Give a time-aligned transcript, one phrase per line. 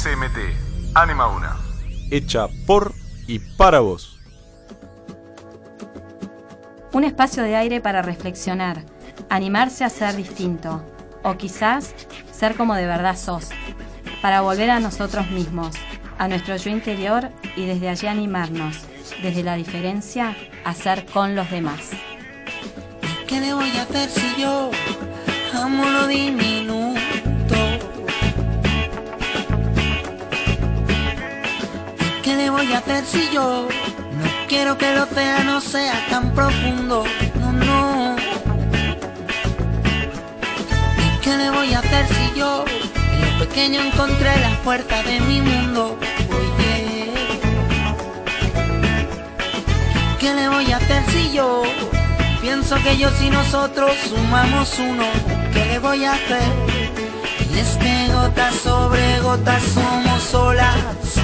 [0.00, 1.58] SMT, Anima Una.
[2.10, 2.94] Hecha por
[3.26, 4.18] y para vos.
[6.94, 8.82] Un espacio de aire para reflexionar,
[9.28, 10.82] animarse a ser distinto,
[11.22, 11.94] o quizás
[12.32, 13.50] ser como de verdad sos,
[14.22, 15.76] para volver a nosotros mismos,
[16.16, 18.78] a nuestro yo interior y desde allí animarnos,
[19.22, 21.90] desde la diferencia, a ser con los demás.
[23.26, 24.70] ¿Qué le voy a hacer si yo
[25.52, 26.69] amo lo diminuto?
[32.50, 37.04] ¿Qué le voy a hacer si yo no quiero que el océano sea tan profundo?
[37.38, 38.16] No, no.
[41.22, 45.40] ¿Qué le voy a hacer si yo en lo pequeño encontré la fuerza de mi
[45.40, 45.96] mundo?
[46.28, 47.12] Oye.
[50.18, 51.62] ¿Qué le voy a hacer si yo
[52.40, 55.04] pienso que yo y nosotros sumamos uno?
[55.52, 56.42] ¿Qué le voy a hacer?
[57.54, 59.62] Y es que gotas sobre gotas
[60.30, 60.76] somos olas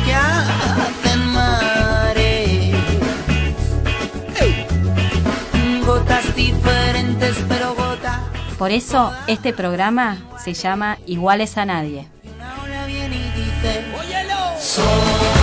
[0.05, 2.75] que hacen mares.
[5.84, 8.20] Gotas diferentes pero gotas.
[8.58, 12.08] Por eso este programa se llama Iguales a Nadie.
[12.25, 13.84] Una ola viene y dice,
[14.58, 15.36] Somos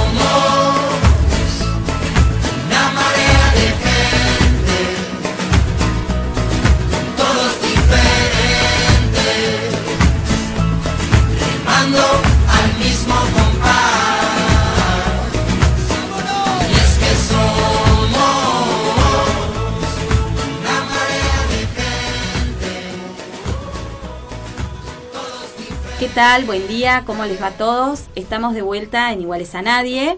[26.14, 26.45] tal?
[26.45, 28.03] Buen día, ¿cómo les va a todos?
[28.14, 30.16] Estamos de vuelta en Iguales a Nadie,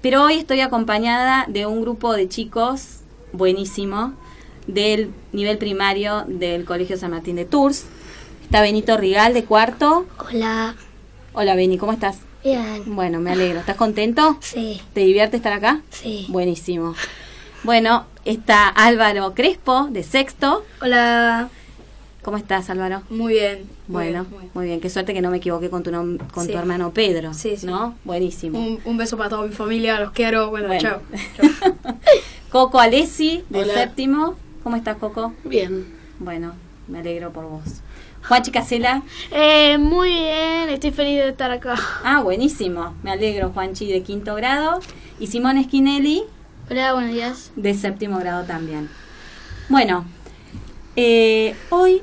[0.00, 3.00] pero hoy estoy acompañada de un grupo de chicos
[3.32, 4.14] buenísimo
[4.66, 7.84] del nivel primario del Colegio San Martín de Tours.
[8.42, 10.06] Está Benito Rigal de cuarto.
[10.18, 10.76] Hola.
[11.34, 12.20] Hola Beni, ¿cómo estás?
[12.42, 12.82] Bien.
[12.86, 13.60] Bueno, me alegro.
[13.60, 14.38] ¿Estás contento?
[14.40, 14.80] Sí.
[14.94, 15.82] ¿Te divierte estar acá?
[15.90, 16.24] Sí.
[16.30, 16.94] Buenísimo.
[17.64, 20.64] Bueno, está Álvaro Crespo de sexto.
[20.80, 21.50] Hola.
[22.22, 23.02] ¿Cómo estás Álvaro?
[23.10, 23.68] Muy bien.
[23.88, 24.50] muy Bueno, bien, muy bien.
[24.54, 24.80] muy bien.
[24.80, 26.52] Qué suerte que no me equivoqué con tu, nom- con Sí.
[26.52, 27.34] tu hermano Pedro.
[27.34, 27.66] Sí, sí.
[27.66, 27.96] ¿No?
[28.04, 28.58] Buenísimo.
[28.58, 30.50] Un, un beso para toda mi familia, los quiero.
[30.50, 30.80] Bueno, Bueno.
[30.80, 31.00] chao.
[32.50, 33.74] Coco Alessi, de Hola.
[33.74, 34.36] séptimo.
[34.62, 35.32] ¿Cómo estás, Coco?
[35.44, 35.84] Bien.
[36.20, 36.52] Bueno,
[36.86, 37.62] me alegro por vos.
[38.28, 39.02] Juanchi Casela.
[39.32, 41.74] Eh, muy bien, estoy feliz de estar acá.
[42.04, 42.94] Ah, buenísimo.
[43.02, 44.78] Me alegro, Juanchi, de quinto grado.
[45.18, 46.22] Y Simón Esquinelli,
[46.70, 47.50] Hola, buenos días.
[47.56, 48.88] de séptimo grado también.
[49.68, 50.04] Bueno,
[50.94, 52.02] eh, hoy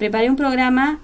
[0.00, 0.98] preparé un programa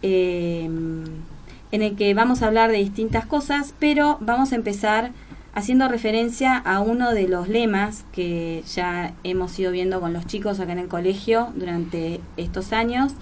[0.00, 5.10] eh, en el que vamos a hablar de distintas cosas, pero vamos a empezar
[5.54, 10.60] haciendo referencia a uno de los lemas que ya hemos ido viendo con los chicos
[10.60, 13.12] acá en el colegio durante estos años,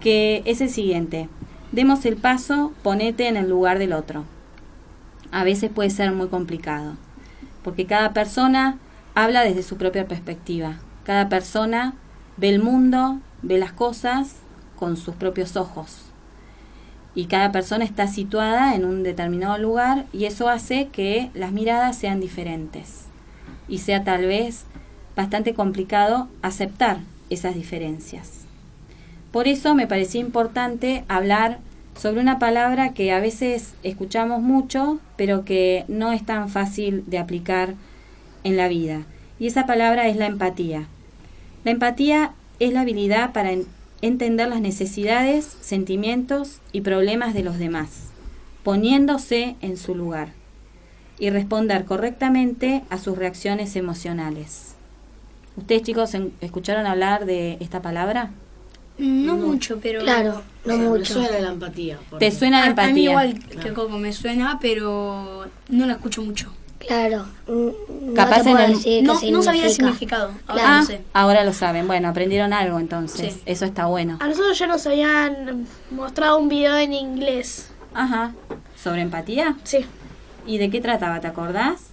[0.00, 1.28] que es el siguiente.
[1.70, 4.24] Demos el paso, ponete en el lugar del otro.
[5.30, 6.94] A veces puede ser muy complicado,
[7.62, 8.78] porque cada persona
[9.14, 10.78] habla desde su propia perspectiva.
[11.04, 11.92] Cada persona
[12.38, 14.36] ve el mundo, ve las cosas
[14.76, 16.02] con sus propios ojos.
[17.14, 21.96] Y cada persona está situada en un determinado lugar y eso hace que las miradas
[21.96, 23.06] sean diferentes.
[23.68, 24.64] Y sea tal vez
[25.14, 26.98] bastante complicado aceptar
[27.28, 28.46] esas diferencias.
[29.30, 31.58] Por eso me parecía importante hablar
[31.96, 37.18] sobre una palabra que a veces escuchamos mucho, pero que no es tan fácil de
[37.18, 37.74] aplicar
[38.44, 39.02] en la vida.
[39.38, 40.86] Y esa palabra es la empatía.
[41.64, 43.66] La empatía es la habilidad para en-
[44.02, 48.10] entender las necesidades, sentimientos y problemas de los demás,
[48.62, 50.30] poniéndose en su lugar
[51.18, 54.74] y responder correctamente a sus reacciones emocionales.
[55.56, 58.30] ¿Ustedes chicos escucharon hablar de esta palabra?
[58.98, 60.00] No, mucho, pero.
[60.00, 61.14] Claro, no O sea, Me mucho.
[61.14, 61.98] suena la empatía.
[62.18, 62.92] ¿Te suena la A, a empatía?
[62.94, 63.74] mí igual que Claro.
[63.74, 66.52] Coco me suena, pero no la escucho mucho.
[66.86, 67.24] Claro.
[67.46, 67.68] mm,
[68.08, 70.16] no Capaz en el- decir No, no sabía el significa.
[70.18, 70.26] significado.
[70.46, 70.68] Ahora Claro.
[70.68, 71.00] Ah, no sé.
[71.12, 71.86] ahora lo saben.
[71.86, 73.34] Bueno, aprendieron algo entonces.
[73.34, 73.42] Sí.
[73.46, 74.16] Eso está bueno.
[74.20, 77.68] A nosotros ya nos habían mostrado un video en inglés.
[77.94, 78.32] Ajá.
[78.82, 79.56] ¿Sobre empatía?
[79.64, 79.84] Sí.
[80.46, 81.20] ¿Y de qué trataba?
[81.20, 81.88] ¿Te acordás?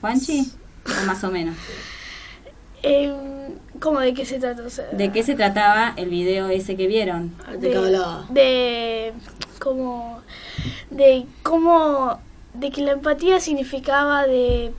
[0.00, 0.52] ¿Juanchi?
[1.02, 1.56] ¿O más o menos?
[2.82, 3.14] Em,
[3.80, 4.62] ¿Cómo de qué se trata?
[4.62, 7.34] O sea, ¿De qué se trataba el video ese que vieron?
[7.46, 8.26] Ah, ¿De qué hablaba?
[8.30, 9.12] de
[9.58, 10.20] como
[10.90, 12.20] de cómo
[12.58, 14.72] de que la empatía significaba de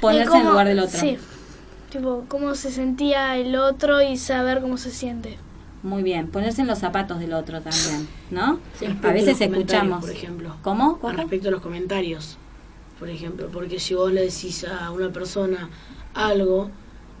[0.00, 0.98] Ponerse de en cómo- lugar del otro.
[1.00, 1.18] Sí.
[1.90, 5.38] Tipo, cómo se sentía el otro y saber cómo se siente.
[5.82, 6.28] Muy bien.
[6.28, 8.58] Ponerse en los zapatos del otro también, ¿no?
[8.80, 10.00] Respecto A veces escuchamos.
[10.00, 10.56] Por ejemplo.
[10.62, 10.98] ¿Cómo?
[10.98, 11.22] Con Coco?
[11.22, 12.36] respecto a los comentarios,
[12.98, 13.48] por ejemplo.
[13.52, 15.68] Porque si vos le decís a una persona
[16.14, 16.70] algo,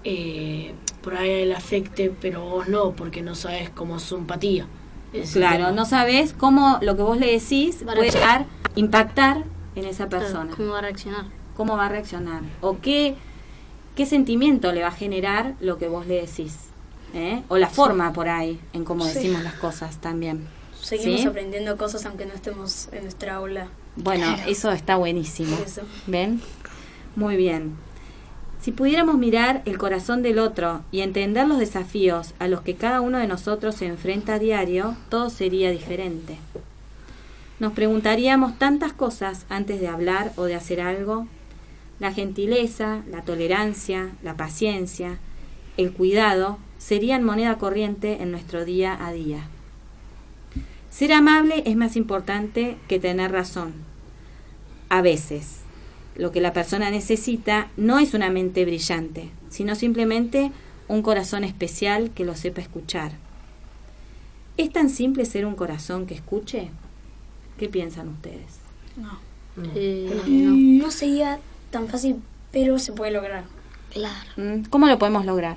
[0.02, 4.66] eh, por ahí le afecte, pero vos no, porque no sabes cómo es su empatía.
[5.32, 9.44] Claro, no sabes cómo lo que vos le decís puede llegar, impactar
[9.76, 10.54] en esa Claro, persona.
[10.56, 11.24] ¿Cómo va a reaccionar?
[11.56, 12.42] ¿Cómo va a reaccionar?
[12.60, 13.16] ¿O qué,
[13.94, 16.56] qué sentimiento le va a generar lo que vos le decís?
[17.14, 17.42] ¿Eh?
[17.48, 19.14] O la forma por ahí en cómo Sí.
[19.14, 20.48] decimos las cosas también.
[20.80, 21.26] Seguimos ¿Sí?
[21.28, 23.68] aprendiendo cosas aunque no estemos en nuestra aula.
[23.96, 25.56] Bueno, eso está buenísimo.
[25.64, 25.82] Eso.
[26.08, 26.42] ¿Ven?
[27.14, 27.76] Muy bien.
[28.64, 33.02] Si pudiéramos mirar el corazón del otro y entender los desafíos a los que cada
[33.02, 36.38] uno de nosotros se enfrenta a diario, todo sería diferente.
[37.60, 41.26] Nos preguntaríamos tantas cosas antes de hablar o de hacer algo.
[42.00, 45.18] La gentileza, la tolerancia, la paciencia,
[45.76, 49.46] el cuidado serían moneda corriente en nuestro día a día.
[50.88, 53.74] Ser amable es más importante que tener razón.
[54.88, 55.63] A veces,
[56.16, 60.52] lo que la persona necesita no es una mente brillante, sino simplemente
[60.88, 63.12] un corazón especial que lo sepa escuchar.
[64.56, 66.70] ¿Es tan simple ser un corazón que escuche?
[67.58, 68.58] ¿Qué piensan ustedes?
[69.74, 70.10] Eh,
[70.80, 71.40] No sería
[71.70, 72.16] tan fácil,
[72.52, 73.44] pero se puede lograr.
[73.92, 74.30] Claro.
[74.36, 75.56] Mm, ¿Cómo lo podemos lograr?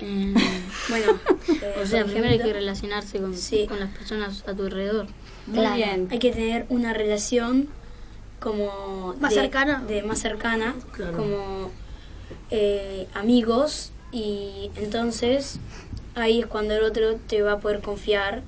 [0.00, 0.34] Eh,
[0.88, 1.12] Bueno,
[1.48, 3.66] eh, o sea, por primero hay que relacionarse con, Sí.
[3.68, 5.06] con las personas a tu alrededor.
[5.46, 5.76] Muy Claro.
[5.76, 6.08] bien.
[6.10, 7.68] hay que tener una relación
[8.40, 9.82] como Más de- cercana.
[9.86, 11.16] de más cercana Claro.
[11.16, 11.70] como
[12.50, 15.58] eh, amigos y entonces
[16.14, 18.42] ahí es cuando el otro te va a poder confiar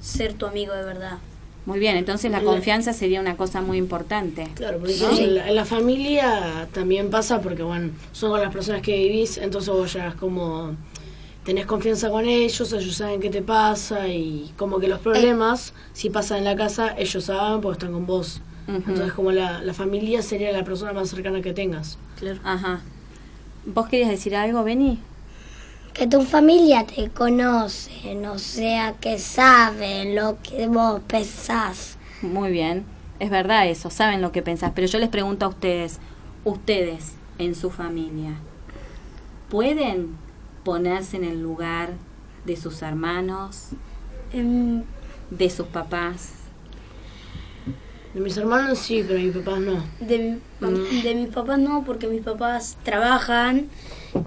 [0.00, 1.18] ser tu amigo de verdad
[1.66, 4.48] Muy bien, entonces la confianza sería una cosa muy importante.
[4.54, 5.16] Claro, porque ¿No?
[5.18, 9.38] en, la, en la familia también pasa porque, bueno, son con las personas que vivís,
[9.38, 10.74] entonces vos ya es como
[11.44, 16.10] tenés confianza con ellos, ellos saben qué te pasa y como que los problemas, si
[16.10, 18.40] pasan en la casa, ellos saben porque están con vos.
[18.66, 21.98] Entonces como la, la familia sería la persona más cercana que tengas.
[22.18, 22.40] Claro.
[22.44, 22.80] Ajá.
[23.66, 24.98] ¿Vos querías decir algo, Beni?
[25.92, 27.90] Que tu familia te conoce,
[28.26, 31.98] o sea, que sabe lo que vos pensás.
[32.22, 32.84] Muy bien,
[33.20, 36.00] es verdad eso, saben lo que pensás, pero yo les pregunto a ustedes,
[36.44, 38.32] ustedes en su familia,
[39.50, 40.23] ¿pueden
[40.64, 41.90] ponerse en el lugar
[42.44, 43.68] de sus hermanos,
[44.32, 44.82] Em,
[45.30, 46.30] de sus papás?
[48.14, 49.84] De mis hermanos sí, pero de mis papás no.
[50.00, 50.18] de,
[50.60, 51.02] mi- Mm.
[51.02, 53.68] de mis papás no porque mis papás trabajan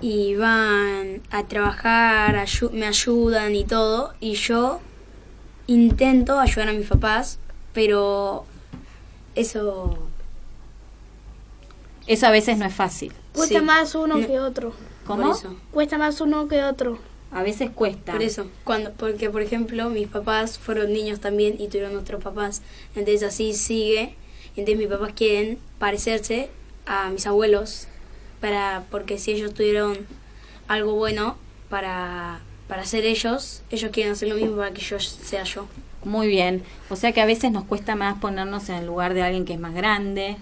[0.02, 4.80] y van a trabajar ayu- me ayudan y todo y yo
[5.68, 7.40] intento ayudar a mis papás
[7.74, 8.46] pero
[9.36, 9.98] eso
[12.08, 13.12] Eso a veces no es fácil.
[13.34, 13.66] Cuesta Sí.
[13.66, 14.26] más uno No.
[14.26, 14.72] que otro.
[15.08, 15.24] ¿Cómo?
[15.24, 17.00] por eso Cuesta más uno que otro.
[17.32, 18.14] A veces cuesta.
[18.14, 22.62] Por eso, cuando, porque por ejemplo mis papás fueron niños también y tuvieron otros papás,
[22.96, 24.16] entonces así sigue,
[24.56, 26.50] entonces mis papás quieren parecerse
[26.86, 27.88] a mis abuelos,
[28.40, 29.98] para porque si ellos tuvieron
[30.70, 31.38] algo bueno
[31.70, 32.40] para,
[32.70, 35.68] para ser ellos, ellos quieren hacer lo mismo para que yo sea yo.
[36.06, 36.64] Muy bien.
[36.90, 39.54] O sea que a veces nos cuesta más ponernos en el lugar de alguien que
[39.54, 40.38] es más grande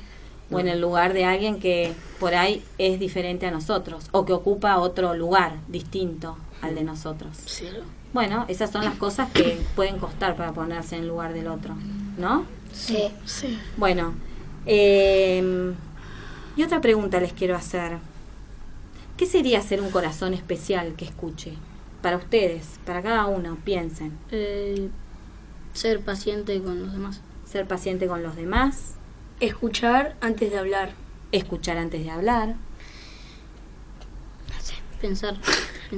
[0.51, 4.33] o en el lugar de alguien que por ahí es diferente a nosotros o que
[4.33, 7.37] ocupa otro lugar distinto al de nosotros.
[8.13, 11.75] Bueno, esas son las cosas que pueden costar para ponerse en el lugar del otro,
[12.17, 12.45] ¿no?
[12.71, 13.09] Sí.
[13.25, 13.59] Sí.
[13.77, 14.13] Bueno,
[14.65, 15.73] eh,
[16.55, 17.97] y otra pregunta les quiero hacer.
[19.17, 21.53] ¿Qué sería ser un corazón especial que escuche?
[22.01, 24.17] Para ustedes, para cada uno, piensen.
[24.31, 24.89] Eh,
[25.73, 27.21] ser paciente con los demás.
[27.45, 28.94] Ser paciente con los demás,
[29.39, 30.91] Escuchar antes de hablar.
[31.31, 32.55] escuchar antes de hablar,
[35.01, 35.35] Pensar.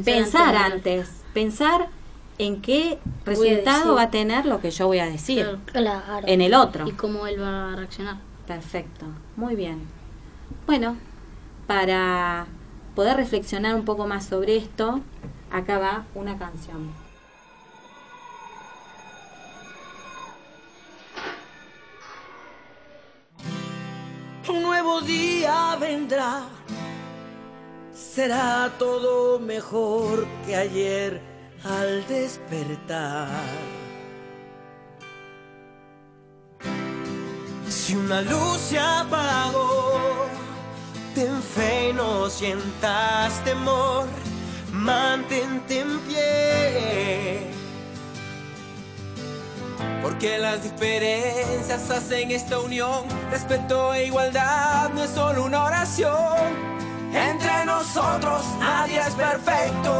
[0.03, 1.88] pensar antes, pensar
[2.39, 5.60] en qué a resultado va a tener lo que yo voy a decir Claro.
[6.01, 6.27] Claro.
[6.27, 6.88] en el otro.
[6.88, 8.17] Y cómo él va a reaccionar.
[8.48, 9.82] Perfecto, muy bien.
[10.65, 10.98] Bueno,
[11.67, 12.48] para
[12.96, 15.00] poder reflexionar un poco más sobre esto,
[15.51, 16.91] acá va una canción.
[24.50, 26.44] Un nuevo día vendrá.
[27.94, 31.22] Será todo mejor que ayer
[31.66, 33.27] al despertar.
[37.68, 40.00] Si una luz se apagó,
[41.13, 44.08] ten fe y no sientas temor.
[44.72, 47.57] Mantente en pie.
[50.08, 53.04] Porque las diferencias hacen esta unión.
[53.30, 56.38] Respeto e igualdad no es solo una oración.
[57.14, 59.98] Entre nosotros nadie es perfecto.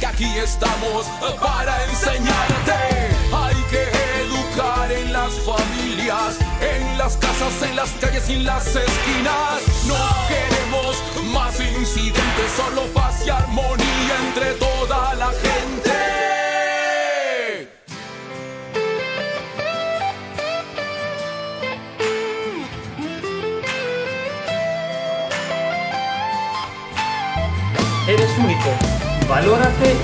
[0.00, 1.06] Que aquí estamos
[1.40, 2.72] para enseñarte.
[3.32, 3.82] Hay que
[4.22, 9.62] educar en las familias, en las casas, en las calles y en las esquinas.
[9.86, 9.94] No
[10.28, 10.41] queremos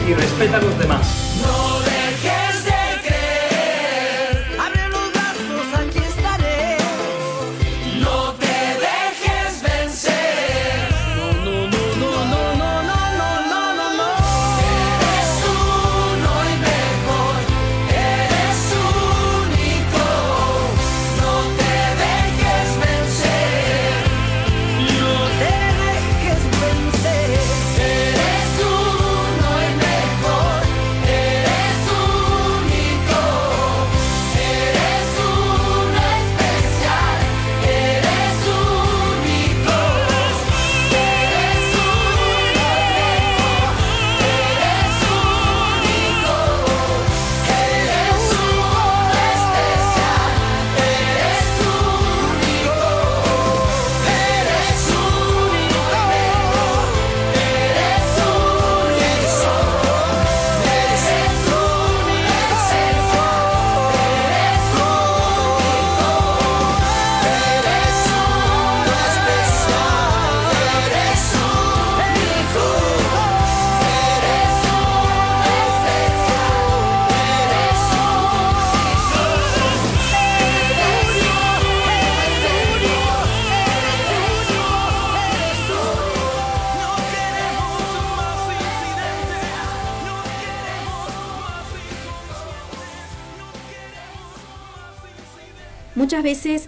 [0.08, 1.27] y respeta a los demás.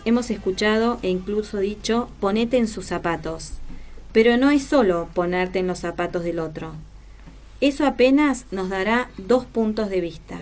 [0.05, 3.53] Hemos escuchado e incluso dicho ponete en sus zapatos.
[4.13, 6.73] Pero no es solo ponerte en los zapatos del otro.
[7.61, 10.41] Eso apenas nos dará dos puntos de vista.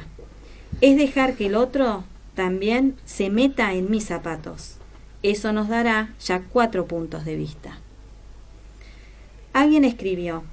[0.81, 4.77] Es dejar que el otro también se meta en mis zapatos.
[5.23, 7.79] Eso nos dará ya cuatro puntos de vista.
[9.53, 10.45] Alguien escribió,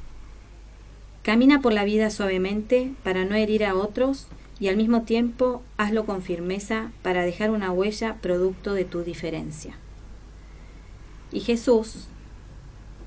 [1.22, 4.28] Camina por la vida suavemente para no herir a otros
[4.60, 9.76] y al mismo tiempo hazlo con firmeza para dejar una huella producto de tu diferencia.
[11.32, 12.08] Y Jesús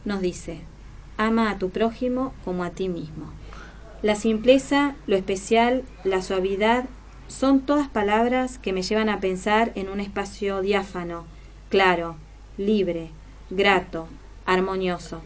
[0.04, 0.60] nos dice,
[1.16, 3.32] ama a tu prójimo como a ti mismo.
[4.02, 6.84] La simpleza, lo especial, la suavidad
[7.26, 11.24] son todas palabras que me llevan a pensar en un espacio diáfano,
[11.68, 12.16] claro,
[12.56, 13.10] libre,
[13.50, 14.08] grato,
[14.46, 15.22] armonioso.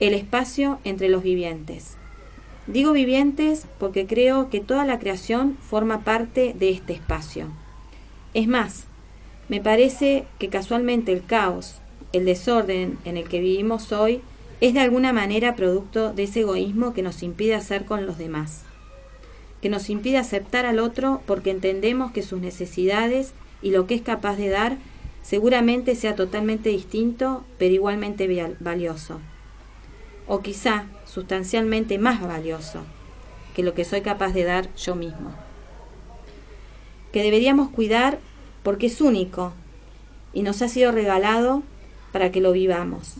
[0.00, 1.96] El espacio entre los vivientes.
[2.66, 7.48] Digo vivientes porque creo que toda la creación forma parte de este espacio.
[8.34, 8.86] Es más,
[9.48, 11.80] me parece que casualmente el caos,
[12.12, 14.20] el desorden en el que vivimos hoy,
[14.60, 18.62] es de alguna manera producto de ese egoísmo que nos impide hacer con los demás,
[19.60, 24.02] que nos impide aceptar al otro porque entendemos que sus necesidades y lo que es
[24.02, 24.76] capaz de dar
[25.22, 29.20] seguramente sea totalmente distinto, pero igualmente valioso.
[30.28, 32.80] O quizá sustancialmente más valioso
[33.54, 35.32] que lo que soy capaz de dar yo mismo.
[37.12, 38.18] Que deberíamos cuidar
[38.62, 39.52] porque es único
[40.32, 41.62] y nos ha sido regalado
[42.12, 43.16] para que lo vivamos.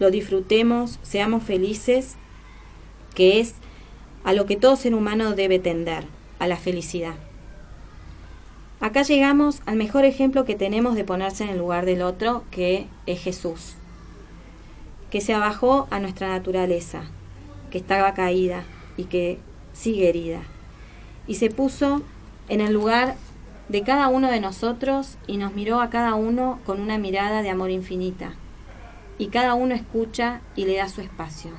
[0.00, 2.16] Lo disfrutemos, seamos felices,
[3.14, 3.54] que es
[4.24, 6.04] a lo que todo ser humano debe tender,
[6.40, 7.14] a la felicidad.
[8.80, 12.88] Acá llegamos al mejor ejemplo que tenemos de ponerse en el lugar del otro, que
[13.06, 13.76] es Jesús,
[15.14, 17.02] que se abajó a nuestra naturaleza,
[17.70, 18.64] que estaba caída
[18.96, 19.38] y que
[19.72, 20.40] sigue herida,
[21.28, 22.02] y se puso
[22.48, 23.14] en el lugar
[23.68, 27.50] de cada uno de nosotros y nos miró a cada uno con una mirada de
[27.50, 28.32] amor infinita,
[29.16, 31.52] y cada uno escucha y le da su espacio,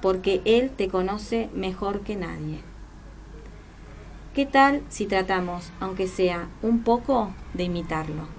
[0.00, 2.60] porque Él te conoce mejor que nadie.
[4.36, 8.37] ¿Qué tal si tratamos, aunque sea un poco, de imitarlo?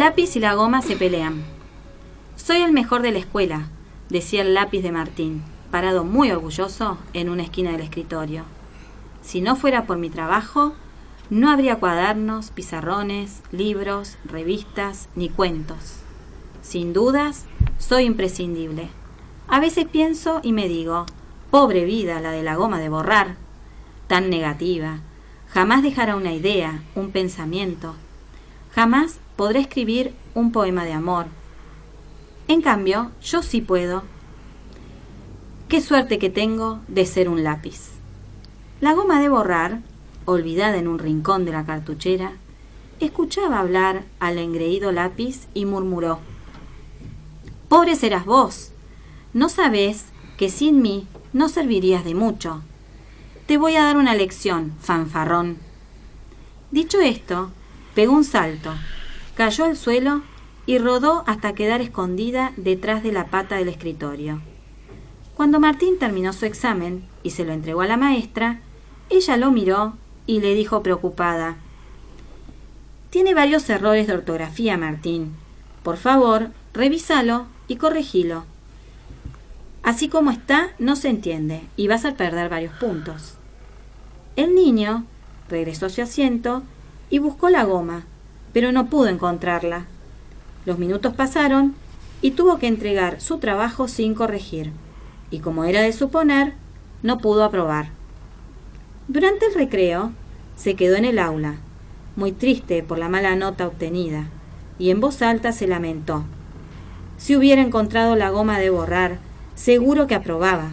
[0.00, 1.42] Lápiz y la goma se pelean.
[2.34, 3.68] Soy el mejor de la escuela,
[4.08, 8.44] decía el lápiz de Martín, parado muy orgulloso en una esquina del escritorio.
[9.20, 10.72] Si no fuera por mi trabajo,
[11.28, 15.96] no habría cuadernos, pizarrones, libros, revistas ni cuentos.
[16.62, 17.44] Sin dudas,
[17.76, 18.88] soy imprescindible.
[19.48, 21.04] A veces pienso y me digo,
[21.50, 23.36] pobre vida la de la goma de borrar,
[24.06, 25.00] tan negativa.
[25.50, 27.96] Jamás dejará una idea, un pensamiento.
[28.72, 31.24] Jamás podré escribir un poema de amor.
[32.46, 34.02] En cambio, yo sí puedo.
[35.66, 37.92] Qué suerte que tengo de ser un lápiz.
[38.82, 39.80] La goma de borrar,
[40.26, 42.32] olvidada en un rincón de la cartuchera,
[43.00, 46.18] escuchaba hablar al engreído lápiz y murmuró.
[47.70, 48.72] Pobre serás vos.
[49.32, 50.04] No sabés
[50.36, 52.60] que sin mí no servirías de mucho.
[53.46, 55.56] Te voy a dar una lección, fanfarrón.
[56.70, 57.50] Dicho esto,
[57.94, 58.74] pegó un salto,
[59.40, 60.20] cayó al suelo
[60.66, 64.42] y rodó hasta quedar escondida detrás de la pata del escritorio.
[65.34, 68.60] Cuando Martín terminó su examen y se lo entregó a la maestra,
[69.08, 69.94] ella lo miró
[70.26, 71.56] y le dijo preocupada,
[73.08, 75.32] Tiene varios errores de ortografía, Martín.
[75.82, 78.44] Por favor, revísalo y corregilo.
[79.82, 83.36] Así como está, no se entiende y vas a perder varios puntos.
[84.36, 85.06] El niño
[85.48, 86.62] regresó a su asiento
[87.08, 88.04] y buscó la goma,
[88.52, 89.86] pero no pudo encontrarla.
[90.66, 91.74] Los minutos pasaron
[92.22, 94.72] y tuvo que entregar su trabajo sin corregir,
[95.30, 96.54] y como era de suponer,
[97.02, 97.90] no pudo aprobar.
[99.08, 100.12] Durante el recreo,
[100.56, 101.56] se quedó en el aula,
[102.16, 104.26] muy triste por la mala nota obtenida,
[104.78, 106.24] y en voz alta se lamentó.
[107.16, 109.18] Si hubiera encontrado la goma de borrar,
[109.54, 110.70] seguro que aprobaba.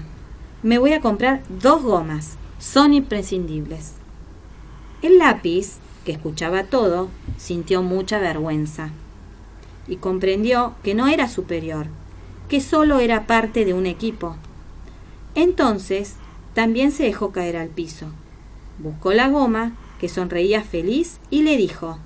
[0.64, 3.94] Me voy a comprar dos gomas, son imprescindibles.
[5.02, 8.90] El lápiz, que escuchaba todo, sintió mucha vergüenza
[9.88, 11.88] y comprendió que no era superior,
[12.50, 14.36] que solo era parte de un equipo.
[15.36, 16.16] Entonces,
[16.54, 18.08] también se dejó caer al piso.
[18.80, 22.00] Buscó la goma, que sonreía feliz, y le dijo,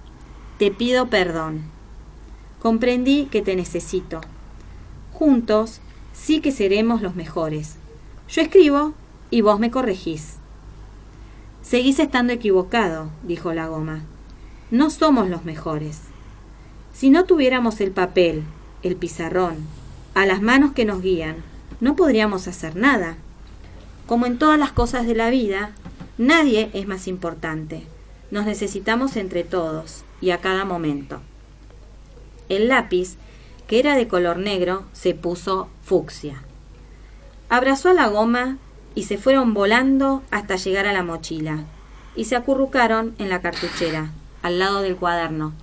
[0.58, 1.64] Te pido perdón.
[2.62, 4.22] Comprendí que te necesito.
[5.14, 5.82] Juntos
[6.14, 7.76] sí que seremos los mejores.
[8.30, 8.94] Yo escribo
[9.30, 10.36] y vos me corregís.
[11.62, 14.04] Seguís estando equivocado, dijo la goma.
[14.72, 16.00] No somos los mejores.
[16.94, 18.46] Si no tuviéramos el papel,
[18.84, 19.58] el pizarrón,
[20.14, 21.44] a las manos que nos guían,
[21.82, 23.18] no podríamos hacer nada.
[24.08, 25.72] Como en todas las cosas de la vida,
[26.18, 27.84] nadie es más importante.
[28.32, 31.20] Nos necesitamos entre todos y a cada momento.
[32.48, 33.18] El lápiz,
[33.68, 36.44] que era de color negro, se puso fucsia.
[37.50, 38.58] Abrazó a la goma
[38.96, 41.66] y se fueron volando hasta llegar a la mochila,
[42.16, 45.54] y se acurrucaron en la cartuchera, al lado del cuaderno.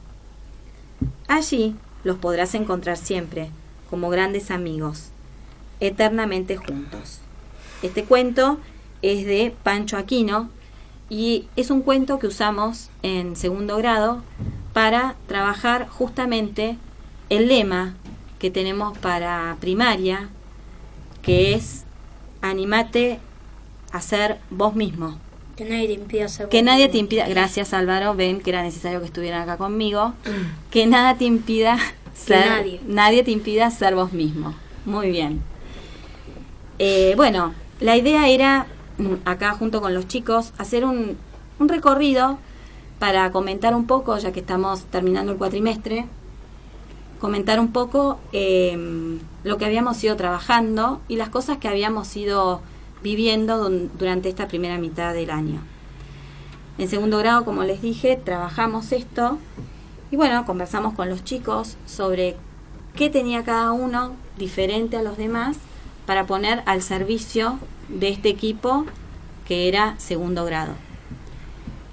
[1.26, 3.50] Allí los podrás encontrar siempre,
[3.90, 5.10] como grandes amigos,
[5.80, 7.18] eternamente juntos.
[7.82, 8.58] Este cuento
[9.02, 10.50] es de Pancho Aquino
[11.10, 14.22] y es un cuento que usamos en segundo grado
[14.72, 16.76] para trabajar justamente
[17.30, 17.94] el lema
[18.38, 20.28] que tenemos para primaria,
[21.22, 21.84] que es
[22.42, 23.18] animate
[23.92, 25.18] a ser vos mismo.
[25.58, 29.06] Que nadie te impida Que nadie te impida, gracias Álvaro, ven que era necesario que
[29.06, 30.14] estuvieran acá conmigo,
[30.70, 31.76] que nada te impida
[32.14, 33.24] ser, nadie.
[33.24, 34.54] te impida ser vos mismo.
[34.84, 35.42] Muy bien.
[36.78, 38.68] Eh, bueno, la idea era
[38.98, 41.16] mm, acá junto con los chicos hacer un,
[41.58, 42.38] un recorrido
[43.00, 46.06] para comentar un poco, ya que estamos terminando el cuatrimestre,
[47.18, 52.62] comentar un poco eh, lo que habíamos ido trabajando y las cosas que habíamos ido
[53.02, 55.60] viviendo durante esta primera mitad del año.
[56.78, 59.38] En segundo grado, como les dije, trabajamos esto
[60.10, 62.36] y bueno, conversamos con los chicos sobre
[62.94, 65.56] qué tenía cada uno diferente a los demás
[66.06, 67.58] para poner al servicio
[67.88, 68.86] de este equipo
[69.46, 70.72] que era segundo grado.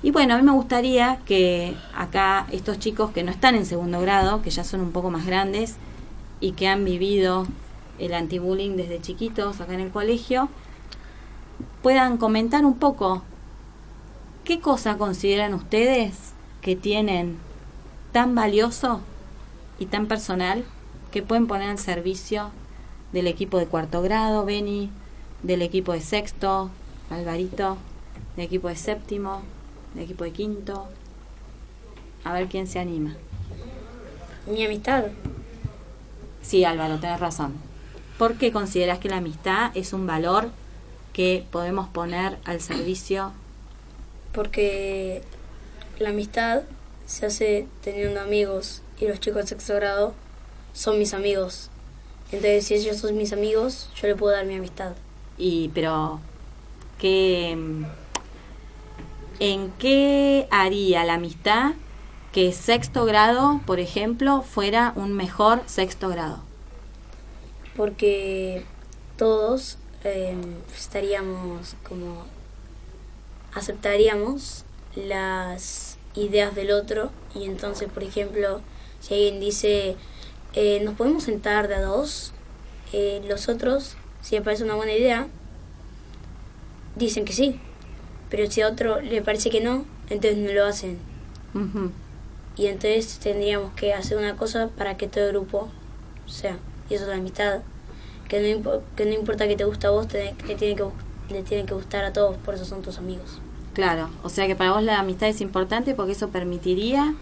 [0.04, 4.00] Y bueno, a mí me gustaría que acá estos chicos que no están en segundo
[4.02, 5.78] grado, que ya son un poco más grandes
[6.40, 7.48] y que han vivido
[7.98, 10.48] el antibullying desde chiquitos acá en el colegio,
[11.86, 13.22] puedan comentar un poco
[14.44, 17.38] qué cosa consideran ustedes que tienen
[18.12, 19.02] tan valioso
[19.78, 20.66] y tan personal
[21.12, 22.50] que pueden poner al servicio
[23.12, 24.90] del equipo de cuarto grado, Beni,
[25.44, 26.72] del equipo de sexto,
[27.12, 27.78] Alvarito,
[28.36, 29.44] del equipo de séptimo,
[29.94, 30.88] del equipo de quinto.
[32.24, 33.16] A ver quién se anima.
[34.48, 35.04] Mi amistad.
[36.42, 37.54] Sí, Álvaro, tenés razón.
[38.18, 40.50] ¿Por qué consideras que la amistad es un valor
[41.16, 43.32] que podemos poner al servicio?
[44.34, 45.22] Porque
[45.98, 46.64] la amistad
[47.06, 50.14] se hace teniendo amigos y los chicos de sexto grado
[50.74, 51.70] son mis amigos.
[52.34, 54.92] Entonces, si ellos son mis amigos, yo le puedo dar mi amistad.
[55.38, 56.20] Y, pero,
[57.00, 57.52] ¿qué,
[59.40, 61.76] ¿en qué haría la amistad
[62.34, 66.40] que sexto grado, por ejemplo, fuera un mejor sexto grado?
[67.78, 68.66] Porque
[69.16, 70.36] todos eh,
[70.78, 72.26] estaríamos como
[73.54, 74.64] aceptaríamos
[74.96, 78.62] las ideas del otro y entonces, por ejemplo,
[79.00, 79.96] si alguien dice,
[80.54, 82.34] eh, nos podemos sentar de a dos,
[82.94, 85.28] eh, los otros, si les parece una buena idea,
[86.96, 87.60] dicen que sí,
[88.30, 90.98] pero si a otro le parece que no, entonces no lo hacen.
[92.58, 95.70] Y entonces tendríamos que hacer una cosa para que todo el grupo
[96.26, 96.58] sea.
[96.90, 97.62] Y eso es la amistad.
[98.28, 100.86] Que no, que no importa que te guste a vos, te, te tiene que,
[101.30, 103.40] le tiene que gustar a todos, por eso son tus amigos.
[103.74, 107.14] Claro, o sea que para vos la amistad es importante porque eso permitiría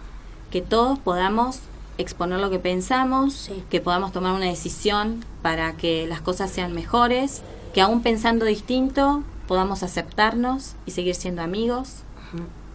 [0.50, 1.60] que todos podamos
[1.98, 7.42] exponer lo que pensamos, que podamos tomar una decisión para que las cosas sean mejores,
[7.72, 12.02] que aún pensando distinto podamos aceptarnos y seguir siendo amigos.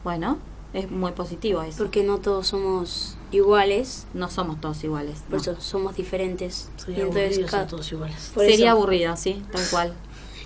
[0.04, 0.38] Bueno,
[0.74, 1.78] es muy positivo eso.
[1.78, 4.06] Porque no todos somos iguales.
[4.14, 5.20] No somos todos iguales.
[5.30, 5.38] Por no.
[5.54, 6.70] eso somos diferentes.
[6.78, 8.32] Sería Y entonces aburrido ser cada- todos iguales.
[8.34, 9.94] por Sería eso- aburrido, sí, tal cual.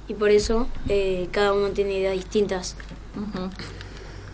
[0.08, 2.76] Y por eso eh, cada uno tiene ideas distintas.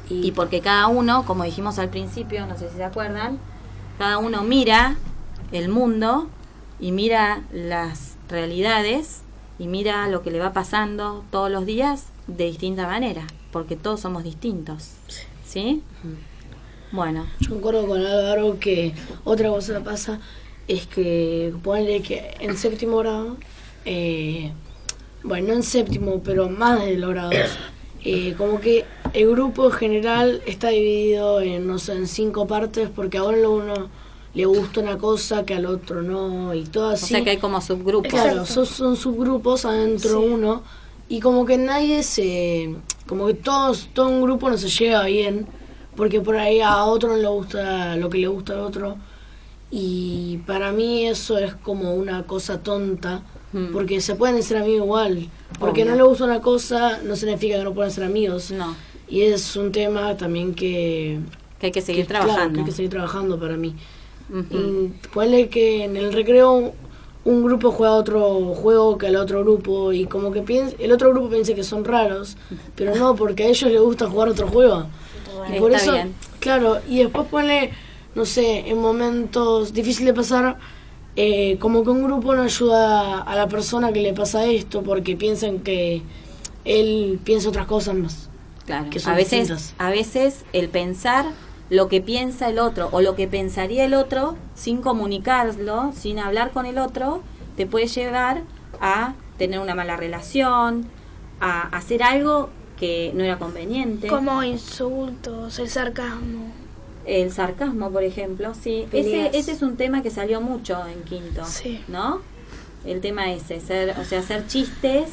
[0.10, 3.38] Y porque cada uno, como dijimos al principio, no sé si se acuerdan,
[4.00, 4.96] cada uno mira
[5.52, 6.28] el mundo
[6.80, 9.22] y mira las realidades
[9.60, 14.00] y mira lo que le va pasando todos los días de distinta manera, porque todos
[14.00, 14.92] somos distintos.
[15.46, 15.84] ¿Sí?
[16.92, 20.20] Bueno, Yo concuerdo con Álvaro que otra cosa que pasa
[20.68, 23.38] es que ponele que en séptimo grado,
[23.86, 24.52] eh,
[25.24, 27.36] bueno, no en séptimo, pero más de los grados,
[28.04, 32.90] eh, como que el grupo en general está dividido en, no sé, en cinco partes
[32.96, 33.90] porque a uno, uno
[34.34, 37.08] le gusta una cosa que al otro no y todo o así.
[37.08, 38.12] sea que hay como subgrupos.
[38.12, 40.28] Claro, son, son subgrupos adentro Sí.
[40.28, 40.64] uno
[41.08, 42.76] y como que nadie se,
[43.08, 45.48] como que todos, todo un grupo no se lleva bien,
[46.00, 48.96] porque por ahí a otro no le gusta lo que le gusta al otro,
[49.72, 53.72] y para mí eso es como una cosa tonta, Mm.
[53.74, 55.28] porque se pueden ser amigos igual,
[55.60, 55.92] porque Obvio.
[55.92, 58.76] no le gusta una cosa no significa que no puedan ser amigos, No,
[59.10, 61.20] y es un tema también que
[61.60, 62.54] que hay que seguir que, claro, trabajando.
[62.54, 63.76] que hay que seguir trabajando para mí.
[64.32, 64.58] Ujú.
[64.58, 66.74] Y ponle que en el recreo
[67.26, 71.10] un grupo juega otro juego que el otro grupo y como que piensa, el otro
[71.10, 72.38] grupo piensa que son raros,
[72.76, 74.86] pero no, porque a ellos les gusta jugar otro juego.
[75.48, 76.14] Y por Está eso, bien.
[76.40, 77.72] claro, y después ponle,
[78.16, 80.58] no sé, en momentos difíciles de pasar,
[81.16, 85.16] eh, como que un grupo no ayuda a la persona que le pasa esto porque
[85.16, 86.02] piensan que
[86.66, 88.30] él piensa otras cosas más.
[88.66, 89.74] Claro, que son a veces, distintas.
[89.80, 91.26] a veces el pensar
[91.72, 96.52] lo que piensa el otro o lo que pensaría el otro sin comunicarlo, sin hablar
[96.52, 97.22] con el otro,
[97.58, 98.44] te puede llevar
[98.80, 100.86] a tener una mala relación,
[101.42, 104.08] a hacer algo que no era conveniente.
[104.08, 106.52] Como insultos, el sarcasmo.
[107.06, 108.86] El sarcasmo, por ejemplo, sí.
[108.92, 111.82] Ese, ese es un tema que salió mucho en quinto, Sí.
[111.88, 112.22] ¿no?
[112.86, 115.10] El tema ese, ser, o sea, hacer chistes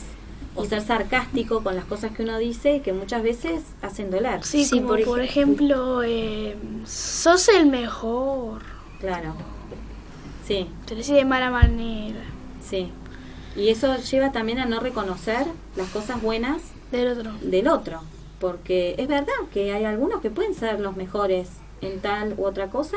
[0.55, 4.45] o ser sarcástico con las cosas que uno dice que muchas veces hacen doler.
[4.45, 8.63] Sí, Sí, como por por, ej- ejemplo, eh, sos el mejor.
[9.01, 9.35] Claro.
[10.47, 12.21] Sí, Te lo decís de mala manera.
[12.63, 12.91] sí.
[13.57, 16.61] Y eso lleva también a no reconocer las cosas buenas
[16.93, 17.33] Del otro.
[17.41, 18.01] del otro.
[18.39, 21.49] Porque es verdad que hay algunos que pueden ser los mejores
[21.81, 22.97] en tal u otra cosa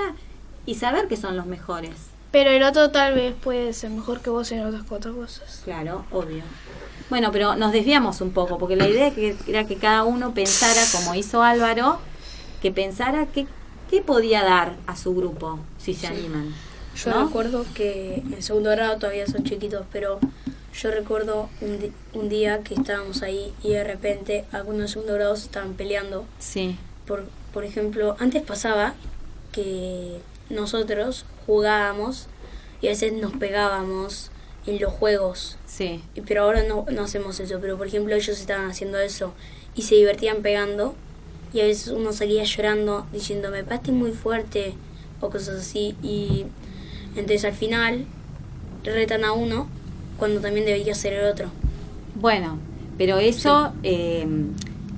[0.65, 1.91] y saber que son los mejores.
[2.32, 5.62] Pero el otro tal vez puede ser mejor que vos en otras cuatro cosas.
[5.63, 6.43] Claro, obvio.
[7.10, 10.82] Bueno, pero nos desviamos un poco, porque la idea que- era que cada uno pensara,
[10.91, 11.98] como hizo Álvaro,
[12.62, 13.48] que pensara qué,
[13.89, 16.54] qué podía dar a su grupo, si se animan.
[17.03, 17.25] Yo ¿no?
[17.27, 20.19] recuerdo que en segundo grado todavía son chiquitos, pero
[20.73, 25.35] yo recuerdo un, un día que estábamos ahí y de repente algunos de segundo grado
[25.35, 26.25] se estaban peleando.
[26.39, 28.93] Sí, Por, por ejemplo, antes pasaba
[29.51, 32.27] que nosotros jugábamos
[32.81, 34.31] y a veces nos pegábamos
[34.65, 35.57] en los juegos.
[35.65, 37.57] sí, Pero ahora no, no hacemos eso.
[37.62, 39.33] Pero por ejemplo ellos estaban haciendo eso
[39.75, 40.95] y se divertían pegando.
[41.53, 44.75] Y a veces uno salía llorando diciendo me pegaste muy fuerte
[45.19, 45.95] o cosas así.
[46.03, 46.45] Y
[47.15, 48.06] entonces al final
[48.84, 49.67] retan a uno
[50.17, 51.50] cuando también debería ser el otro.
[52.15, 52.58] Bueno,
[52.98, 54.28] pero eso eh,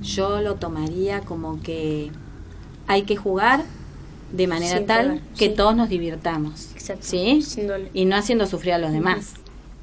[0.02, 2.10] yo lo tomaría como que
[2.86, 3.62] hay que jugar
[4.32, 5.54] de manera Sin tal que sí.
[5.54, 6.72] todos nos divirtamos.
[6.72, 7.04] Exacto.
[7.06, 7.44] ¿Sí?
[7.92, 9.34] Y no haciendo sufrir a los demás.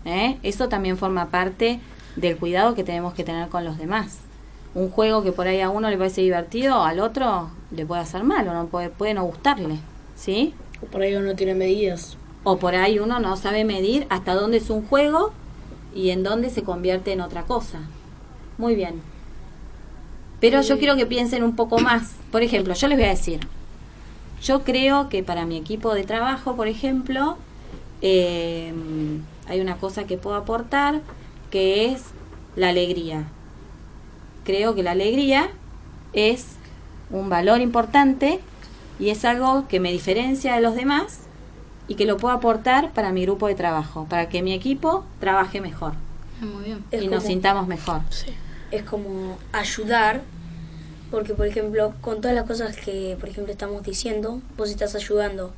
[0.05, 0.37] ¿eh?
[0.43, 1.79] Eso también forma parte
[2.15, 4.19] del cuidado que tenemos que tener con los demás.
[4.75, 8.23] Un juego que por ahí a uno le parece divertido, al otro le puede hacer
[8.23, 9.77] mal o no puede, puede no gustarle.
[10.15, 10.53] ¿Sí?
[10.81, 12.17] O por ahí uno tiene medidas.
[12.43, 15.33] O por ahí uno no sabe medir hasta dónde es un juego
[15.93, 17.79] y en dónde se convierte en otra cosa.
[18.57, 19.01] Muy bien.
[20.39, 22.15] Pero yo quiero que piensen un poco más.
[22.31, 23.41] Por ejemplo, yo les voy a decir,
[24.41, 27.37] yo creo que para mi equipo de trabajo, por ejemplo,
[28.01, 28.73] eh,
[29.47, 31.01] hay una cosa que puedo aportar
[31.51, 32.05] que es
[32.55, 33.25] la alegría.
[34.45, 35.49] Creo que la alegría
[36.13, 36.55] es
[37.09, 38.39] un valor importante
[38.99, 41.28] y es algo que me diferencia de los demás
[41.89, 45.59] y que lo puedo aportar para mi grupo de trabajo, para que mi equipo trabaje
[45.59, 45.93] mejor
[46.41, 46.85] Ah, Muy bien.
[46.91, 47.99] Y nos sintamos mejor.
[48.71, 50.21] es como ayudar,
[51.11, 55.51] porque por ejemplo, con todas las cosas que por ejemplo estamos diciendo, vos estás ayudando.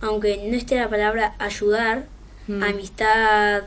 [0.00, 2.06] Aunque no esté la palabra ayudar,
[2.48, 2.62] Mm.
[2.62, 3.62] amistad,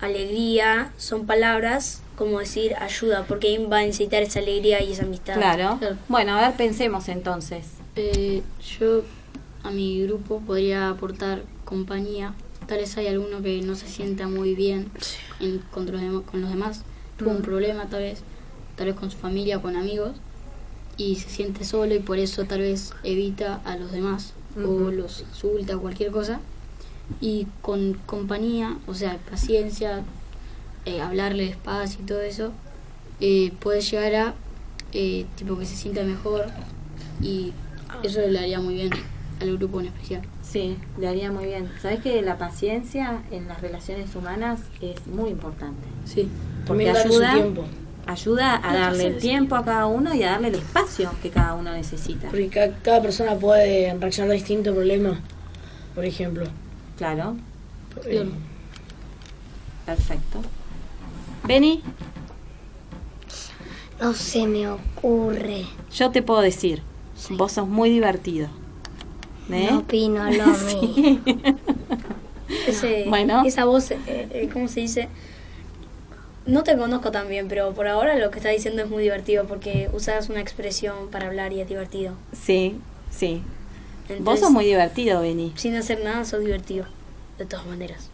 [0.00, 5.34] alegría, son palabras como decir ayuda, porque va a necesitar esa alegría y esa amistad.
[5.34, 5.76] Claro.
[5.78, 5.96] Claro.
[6.08, 7.66] Bueno, a ver, pensemos entonces.
[7.96, 8.42] Eh,
[8.78, 9.02] yo
[9.62, 12.34] a mi grupo podría aportar compañía.
[12.66, 14.90] Tal vez hay alguno que no se sienta muy bien
[15.40, 16.82] en- con, los con los demás.
[17.16, 18.20] Tuvo un problema tal vez,
[18.76, 20.12] tal vez con su familia o con amigos.
[20.96, 25.20] Y se siente solo y por eso tal vez evita a los demás o los
[25.20, 26.40] insulta o cualquier cosa.
[27.20, 30.02] Y con compañía, o sea, paciencia,
[30.84, 32.52] eh, hablarle despacio y todo eso,
[33.20, 34.34] eh, puede llegar a
[34.92, 36.46] eh, tipo que se sienta mejor
[37.22, 37.52] y
[38.02, 38.90] eso le haría muy bien
[39.42, 40.22] al grupo en especial.
[40.42, 41.70] Sí, le haría muy bien.
[41.80, 45.82] ¿Sabes que la paciencia en las relaciones humanas es muy importante?
[46.04, 46.28] Sí.
[46.66, 47.64] Porque También darle su ayuda, tiempo.
[48.06, 51.54] ayuda a darle el tiempo a cada uno y a darle el espacio que cada
[51.54, 52.28] uno necesita.
[52.28, 55.20] Porque ca- cada, persona puede reaccionar distinto al problema.
[55.94, 56.44] Por ejemplo.
[56.96, 57.36] Claro,
[58.06, 58.26] Eh,
[59.84, 60.40] perfecto.
[61.46, 61.82] Beni,
[64.00, 65.64] No se me ocurre.
[65.94, 66.82] yo te puedo decir,
[67.30, 68.48] vos sos muy divertido.
[69.50, 69.68] ¿Eh?
[69.70, 70.44] No opino lo.
[72.66, 73.42] Ese, Bueno.
[73.44, 75.08] Esa voz, eh, eh, ¿cómo se dice?
[76.44, 79.44] No te conozco tan bien, pero por ahora lo que estás diciendo es muy divertido
[79.46, 82.14] porque usas una expresión para hablar y es divertido.
[82.32, 82.76] Sí,
[83.10, 83.42] sí.
[84.08, 85.52] Vos Entonces, sos muy divertido, Beni.
[85.56, 86.86] Sin hacer nada, sos divertido.
[87.38, 88.10] De todas maneras.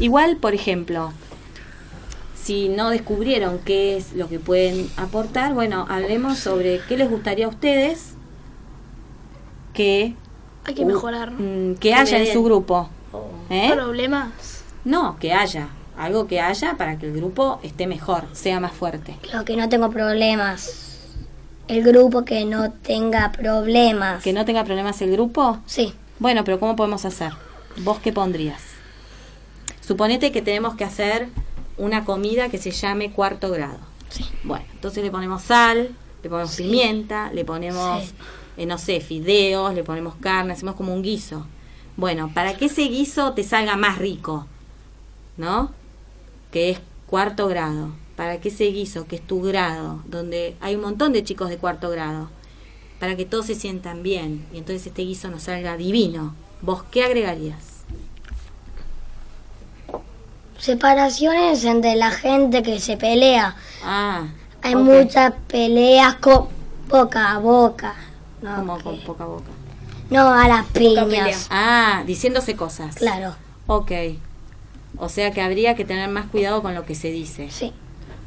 [0.00, 1.12] Igual, por ejemplo,
[2.42, 7.46] si no descubrieron qué es lo que pueden aportar, bueno, hablemos sobre qué les gustaría
[7.46, 8.14] a ustedes
[9.78, 10.14] que,
[10.64, 11.30] Hay que mejorar.
[11.30, 12.88] mm, que haya en su grupo.
[13.48, 13.70] ¿Eh?
[13.72, 14.64] Problemas.
[14.84, 15.68] No, que haya.
[15.96, 19.16] Algo que haya para que el grupo esté mejor, sea más fuerte.
[19.32, 20.96] Lo que no tengo problemas.
[21.68, 24.22] El grupo que no tenga problemas.
[24.24, 25.58] ¿Que no tenga problemas el grupo?
[25.66, 25.94] Sí.
[26.18, 27.32] Bueno, pero ¿cómo podemos hacer?
[27.84, 28.60] ¿Vos qué pondrías?
[29.80, 31.28] Suponete que tenemos que hacer
[31.76, 33.78] una comida que se llame cuarto grado.
[34.10, 34.24] Sí.
[34.42, 35.90] Bueno, entonces le ponemos sal,
[36.22, 38.14] le ponemos pimienta, le ponemos, Sí.
[38.58, 41.46] Eh, no sé, fideos, le ponemos carne, hacemos como un guiso.
[41.96, 44.46] Bueno, para que ese guiso te salga más rico,
[45.36, 45.72] ¿no?
[46.52, 47.92] Que es cuarto grado.
[48.16, 51.58] Para que ese guiso, que es tu grado, donde hay un montón de chicos de
[51.58, 52.30] cuarto grado,
[52.98, 57.04] para que todos se sientan bien y entonces este guiso nos salga divino, ¿vos qué
[57.04, 57.84] agregarías?
[60.58, 63.54] Separaciones entre la gente que se pelea.
[63.82, 64.26] Ah,
[64.62, 66.48] Hay muchas peleas con
[66.88, 67.94] boca a boca.
[68.42, 69.50] No, como con poca boca.
[70.10, 71.48] no a las piñas.
[71.50, 72.94] Ah, diciéndose cosas.
[72.96, 73.34] Claro,
[73.66, 73.92] Ok.
[74.96, 77.50] O sea que habría que tener más cuidado con lo que se dice.
[77.50, 77.72] sí.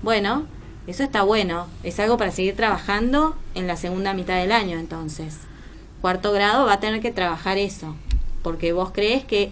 [0.04, 0.45] Bueno,
[0.88, 1.67] eso está bueno.
[1.84, 5.38] Es algo para seguir trabajando en la segunda mitad del año, entonces.
[6.02, 7.95] Cuarto grado va a tener que trabajar eso.
[8.41, 9.52] Porque vos crees que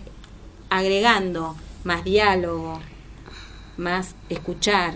[0.70, 2.80] agregando más diálogo,
[3.78, 4.96] más escuchar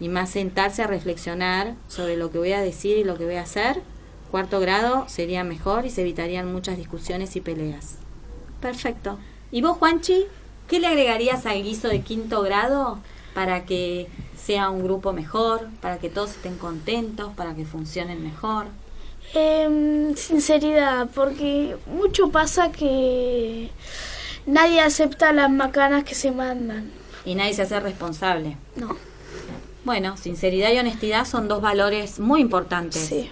[0.00, 3.36] y más sentarse a reflexionar sobre lo que voy a decir y lo que voy
[3.36, 3.82] a hacer,
[4.26, 7.96] cuarto grado sería mejor y se evitarían muchas discusiones y peleas.
[8.60, 9.18] Perfecto.
[9.50, 10.26] ¿Y vos, Juanchi,
[10.68, 12.98] qué le agregarías al guiso de quinto grado
[13.34, 18.66] para que sea un grupo mejor, para que todos estén contentos, para que funcionen mejor?
[19.34, 23.70] Em, sinceridad, porque mucho pasa que
[24.46, 26.90] nadie acepta las macanas que se mandan.
[27.24, 28.56] Y nadie se hace responsable.
[28.76, 28.96] No.
[29.84, 33.02] Bueno, sinceridad y honestidad son dos valores muy importantes.
[33.02, 33.30] Sí.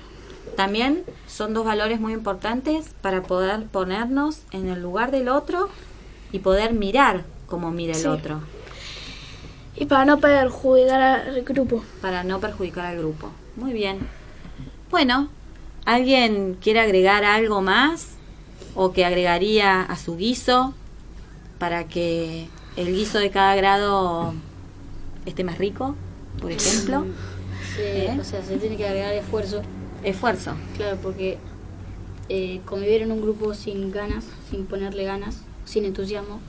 [0.56, 5.68] También son dos valores muy importantes para poder ponernos en el lugar del otro
[6.32, 8.06] y poder mirar como mira el Sí.
[8.08, 8.40] otro,
[9.76, 11.82] Y para no perjudicar al grupo.
[12.00, 13.30] para no perjudicar al grupo.
[13.56, 13.98] Muy bien.
[14.90, 15.28] Bueno,
[15.84, 18.10] ¿alguien quiere agregar algo más
[18.76, 20.74] o que agregaría a su guiso
[21.58, 24.34] para que el guiso de cada grado
[25.26, 25.96] esté más rico,
[26.40, 27.04] por ejemplo?
[27.74, 28.16] Se- ¿Eh?
[28.20, 29.62] O sea, se tiene que agregar esfuerzo.
[30.04, 30.52] Esfuerzo.
[30.76, 31.38] Claro, porque
[32.28, 36.40] eh, convivir en un grupo sin ganas, sin ponerle ganas, sin entusiasmo,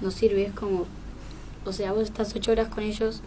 [0.00, 0.46] no sirve.
[0.46, 0.86] Es como,
[1.64, 3.20] o sea, vos estás ocho horas con ellos,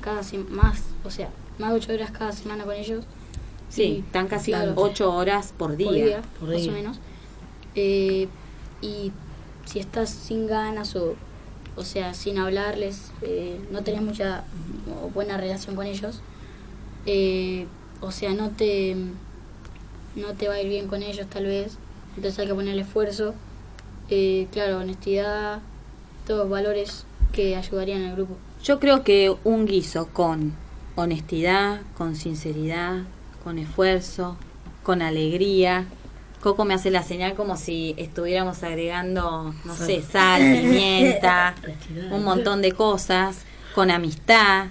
[0.00, 3.04] cada más, o sea, más de ocho horas cada semana con ellos.
[3.68, 5.86] Sí, están casi claro, ocho horas por día.
[5.88, 7.00] por día, Por más o menos.
[7.74, 8.28] Eh,
[8.80, 9.12] y
[9.66, 11.14] si estás sin ganas o,
[11.76, 14.44] o sea, sin hablarles, eh, no tenés mucha
[15.02, 16.22] o buena relación con ellos,
[17.04, 17.66] eh,
[18.00, 18.96] o sea, no te,
[20.16, 21.78] no te va a ir bien con ellos tal vez,
[22.16, 23.34] entonces hay que ponerle esfuerzo,
[24.10, 25.60] eh, claro, honestidad,
[26.26, 28.36] todos valores que ayudarían al grupo.
[28.62, 30.54] Yo creo que un guiso con
[30.96, 33.04] honestidad, con sinceridad,
[33.44, 34.36] con esfuerzo,
[34.82, 35.86] con alegría.
[36.42, 41.54] Coco me hace la señal como si estuviéramos agregando, no sé, sal, pimienta,
[42.10, 43.42] un montón de cosas,
[43.74, 44.66] con amistad,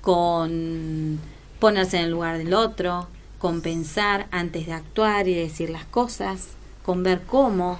[0.00, 1.18] con
[1.58, 6.48] ponerse en el lugar del otro, con pensar antes de actuar y decir las cosas,
[6.84, 7.78] con ver cómo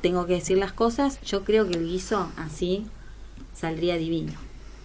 [0.00, 1.20] tengo que decir las cosas.
[1.22, 2.86] Yo creo que el guiso así
[3.54, 4.32] saldría divino.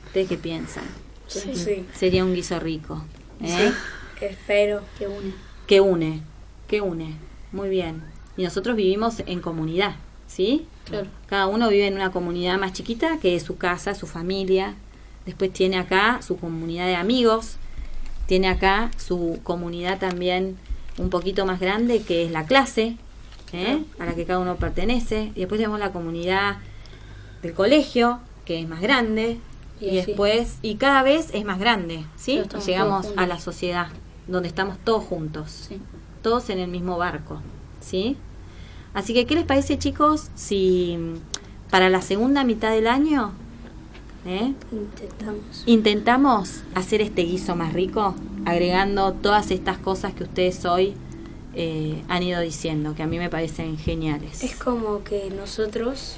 [0.05, 0.83] ¿Ustedes qué piensan?
[1.27, 1.55] Sí.
[1.55, 1.85] Sí.
[1.93, 3.03] Sería un guiso rico.
[3.41, 3.71] ¿eh?
[4.19, 4.81] Espero.
[4.97, 5.33] Que une.
[5.67, 6.21] Que une,
[6.67, 7.15] que une.
[7.51, 8.03] Muy bien.
[8.37, 9.95] Y nosotros vivimos en comunidad,
[10.27, 10.65] ¿sí?
[10.85, 11.07] Claro.
[11.27, 14.75] Cada uno vive en una comunidad más chiquita, que es su casa, su familia.
[15.25, 17.57] Después tiene acá su comunidad de amigos.
[18.31, 20.55] Tiene acá su comunidad también
[20.97, 22.95] un poquito más grande, que es la clase,
[23.51, 23.83] ¿eh?
[23.99, 25.33] a la que cada uno pertenece.
[25.35, 26.59] Y después tenemos la comunidad
[27.41, 29.37] del colegio, que es más grande.
[29.81, 32.41] Y después, y cada vez es más grande, ¿sí?
[32.65, 33.87] Llegamos a la sociedad,
[34.27, 35.81] donde estamos todos juntos Sí.
[36.21, 37.41] todos en el mismo barco,
[37.81, 38.15] ¿sí?
[38.93, 43.33] Así que, ¿qué les parece, chicos, si mm, para la segunda mitad del año
[44.25, 44.53] ¿eh?
[44.71, 45.63] Intentamos.
[45.65, 48.15] intentamos hacer este guiso más rico,
[48.45, 50.93] agregando todas estas cosas que ustedes hoy
[51.55, 54.43] eh, han ido diciendo, que a mí me parecen geniales.
[54.43, 56.15] Es como que nosotros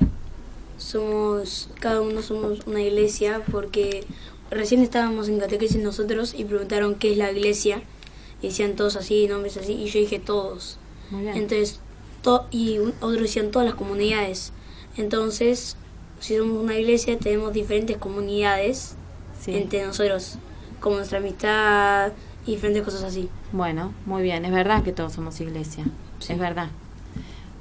[0.78, 4.04] somos, cada uno somos una iglesia porque
[4.52, 7.82] recién estábamos en catequesis nosotros y preguntaron qué es la iglesia.
[8.42, 10.78] Y decían todos así, nombres así, y yo dije todos.
[11.12, 11.80] Entonces,
[12.22, 14.52] to- y un- otros decían todas las comunidades.
[14.98, 15.78] Entonces,
[16.24, 18.96] si somos una iglesia, tenemos diferentes comunidades
[19.42, 19.56] Sí.
[19.58, 20.38] entre nosotros,
[20.80, 22.14] como nuestra amistad
[22.46, 23.28] y diferentes cosas así.
[23.52, 25.84] Bueno, muy bien, es verdad que todos somos iglesia,
[26.30, 26.68] es verdad.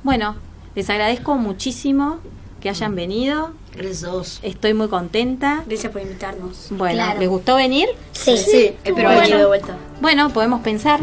[0.04, 0.36] Bueno,
[0.76, 2.18] les agradezco muchísimo
[2.60, 3.50] que hayan venido.
[3.74, 4.38] Gracias a vos.
[4.42, 5.64] Estoy muy contenta.
[5.66, 6.68] Gracias por invitarnos.
[6.70, 7.18] Bueno, Claro.
[7.20, 7.88] ¿les gustó venir?
[8.12, 8.36] Sí.
[8.38, 9.76] Sí, espero haber ido de vuelta.
[10.00, 11.00] Bueno, podemos pensar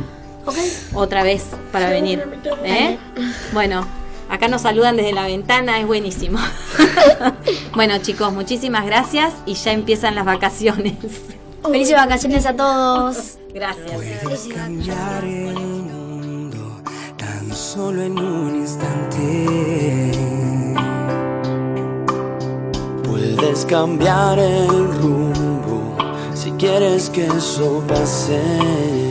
[0.94, 1.44] otra vez
[1.74, 2.24] para venir.
[2.64, 2.98] ¿eh?
[3.54, 3.86] Bueno,
[4.30, 6.40] acá nos saludan desde la ventana, es buenísimo.
[7.76, 10.96] bueno, chicos, muchísimas gracias y ya empiezan las vacaciones.
[11.64, 13.38] Felices vacaciones a todos.
[13.54, 13.92] Gracias.
[13.92, 16.82] Puedes cambiar el mundo
[17.18, 20.12] tan solo en un instante.
[23.04, 25.98] Puedes cambiar el rumbo
[26.34, 29.09] si quieres que eso pase.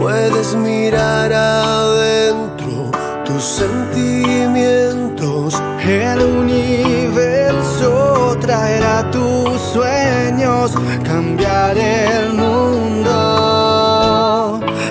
[0.00, 2.90] Puedes mirar adentro
[3.26, 5.62] tus sentimientos.
[5.86, 10.72] El universo traerá tus sueños.
[11.04, 13.10] Cambiar el mundo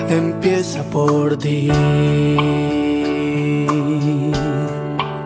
[0.08, 1.68] empieza por ti.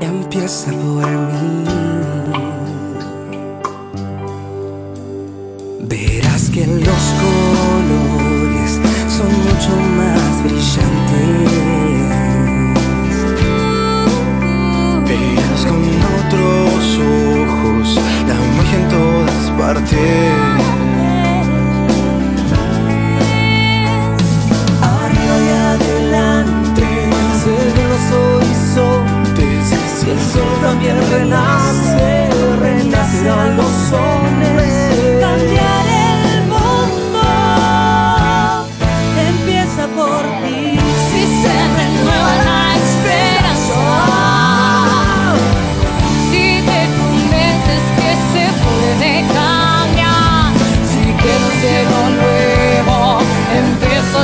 [0.01, 2.04] Empieza por mí.
[16.35, 17.95] Otros ojos
[18.27, 20.33] la magia en todas partes.
[24.83, 26.87] Arriba y adelante
[27.41, 29.63] se ven los horizontes.
[30.01, 32.29] Si el sol también renace,
[32.61, 35.74] renacerán los hombres.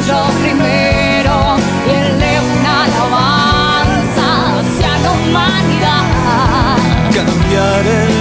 [0.07, 4.27] Yo primero y elevo una alabanza
[4.61, 6.03] hacia la humanidad.
[7.15, 8.20] Cambiar el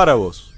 [0.00, 0.49] para vos.